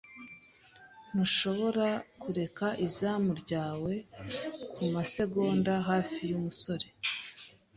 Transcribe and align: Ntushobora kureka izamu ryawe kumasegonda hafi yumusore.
Ntushobora 1.09 1.87
kureka 2.21 2.67
izamu 2.87 3.31
ryawe 3.41 3.93
kumasegonda 4.73 5.73
hafi 5.89 6.19
yumusore. 6.31 6.87